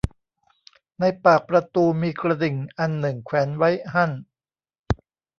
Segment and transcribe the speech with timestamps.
[0.99, 4.11] ในปากประตูมีกระดิ่งอันหนึ่งแขวนไว้หั้น